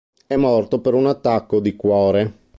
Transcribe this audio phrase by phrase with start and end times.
[0.25, 2.39] È morto per un attacco di cuore.